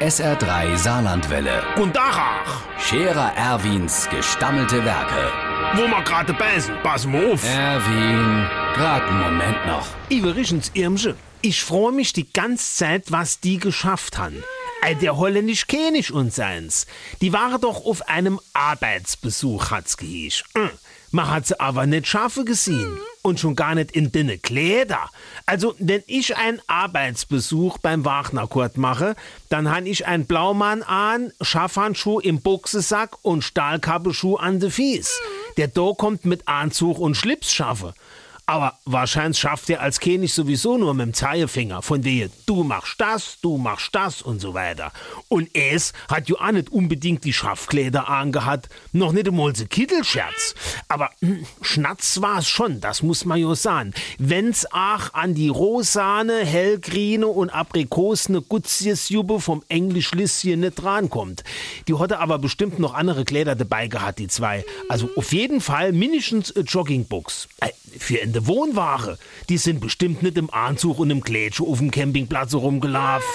SR3 0.00 0.76
Saarlandwelle. 0.76 1.62
Und 1.76 1.96
Dachach, 1.96 2.62
Scherer 2.78 3.32
Erwins 3.36 4.08
gestammelte 4.08 4.84
Werke. 4.84 5.32
wo 5.74 5.88
ma 5.88 6.00
gerade 6.02 6.32
beißen, 6.34 6.72
pass 6.84 7.04
mal 7.04 7.32
auf. 7.32 7.44
Erwin, 7.44 8.46
grad 8.74 9.02
einen 9.02 9.20
Moment 9.20 9.66
noch. 9.66 9.86
Iverichens 10.08 10.70
Irmsche, 10.74 11.16
ich 11.42 11.62
freue 11.64 11.92
mich 11.92 12.12
die 12.12 12.32
ganze 12.32 12.76
Zeit, 12.76 13.10
was 13.10 13.40
die 13.40 13.58
geschafft 13.58 14.18
han. 14.18 14.44
Ey, 14.82 14.94
Der 14.94 15.16
holländisch 15.16 15.66
König 15.66 16.12
und 16.12 16.32
seins. 16.32 16.86
Die 17.20 17.32
waren 17.32 17.60
doch 17.60 17.84
auf 17.84 18.08
einem 18.08 18.38
Arbeitsbesuch, 18.54 19.72
hat's 19.72 19.96
gehieß. 19.96 20.44
Hm. 20.56 20.70
Man 21.10 21.28
hat 21.28 21.46
sie 21.48 21.58
aber 21.58 21.86
nicht 21.86 22.06
scharfe 22.06 22.44
gesehen. 22.44 22.98
Und 23.28 23.38
schon 23.38 23.56
gar 23.56 23.74
nicht 23.74 23.90
in 23.90 24.10
dünne 24.10 24.38
Kleider. 24.38 25.10
Also, 25.44 25.74
wenn 25.78 26.02
ich 26.06 26.38
einen 26.38 26.62
Arbeitsbesuch 26.66 27.76
beim 27.76 28.06
Wagnerkurt 28.06 28.78
mache, 28.78 29.16
dann 29.50 29.70
han 29.70 29.84
ich 29.84 30.06
einen 30.06 30.24
Blaumann 30.24 30.82
an, 30.82 31.30
Schaffhandschuh 31.42 32.20
im 32.20 32.40
Buchsesack 32.40 33.18
und 33.20 33.44
Stahlkappeschuh 33.44 34.36
an 34.36 34.60
de 34.60 34.70
Fies. 34.70 35.20
Der 35.58 35.68
Do 35.68 35.92
kommt 35.94 36.24
mit 36.24 36.48
Anzug 36.48 36.98
und 36.98 37.16
Schlips 37.16 37.52
schaffe. 37.52 37.92
Aber 38.48 38.78
wahrscheinlich 38.86 39.38
schafft 39.38 39.68
er 39.68 39.82
als 39.82 40.00
König 40.00 40.32
sowieso 40.32 40.78
nur 40.78 40.94
mit 40.94 41.04
dem 41.04 41.12
Zeigefinger. 41.12 41.82
Von 41.82 42.02
wehe, 42.04 42.30
du 42.46 42.64
machst 42.64 42.94
das, 42.98 43.36
du 43.42 43.58
machst 43.58 43.94
das 43.94 44.22
und 44.22 44.40
so 44.40 44.54
weiter. 44.54 44.90
Und 45.28 45.50
es 45.54 45.92
hat 46.08 46.30
ja 46.30 46.36
auch 46.36 46.52
nicht 46.52 46.70
unbedingt 46.70 47.24
die 47.24 47.34
Schaffkleider 47.34 48.08
angehabt, 48.08 48.70
noch 48.92 49.12
nicht 49.12 49.28
einmal 49.28 49.54
se 49.54 49.66
Kittelscherz. 49.66 50.54
Aber 50.88 51.10
hm, 51.20 51.44
Schnatz 51.60 52.22
war's 52.22 52.48
schon, 52.48 52.80
das 52.80 53.02
muss 53.02 53.26
man 53.26 53.38
ja 53.38 53.54
sagen. 53.54 53.92
Wenn's 54.16 54.64
auch 54.72 55.12
an 55.12 55.34
die 55.34 55.50
rosane, 55.50 56.38
hellgrüne 56.38 57.26
und 57.26 57.50
aprikosene 57.50 58.40
Gutsiesjubbe 58.40 59.40
vom 59.40 59.62
Englischlisschen 59.68 60.60
nicht 60.60 60.76
drankommt. 60.76 61.44
Die 61.86 61.98
hatte 61.98 62.18
aber 62.18 62.38
bestimmt 62.38 62.78
noch 62.78 62.94
andere 62.94 63.26
Kleider 63.26 63.56
dabei 63.56 63.88
gehabt, 63.88 64.20
die 64.20 64.28
zwei. 64.28 64.64
Also 64.88 65.10
auf 65.16 65.34
jeden 65.34 65.60
Fall 65.60 65.92
mindestens 65.92 66.50
äh, 66.52 66.60
Joggingbuchs. 66.60 67.46
Für 67.98 68.18
in 68.18 68.32
der 68.32 68.46
Wohnware. 68.46 69.18
Die 69.48 69.58
sind 69.58 69.80
bestimmt 69.80 70.22
nicht 70.22 70.38
im 70.38 70.50
Anzug 70.50 70.98
und 70.98 71.10
im 71.10 71.22
Klätsche 71.22 71.64
auf 71.64 71.78
dem 71.78 71.90
Campingplatz 71.90 72.54
rumgelaufen. 72.54 73.28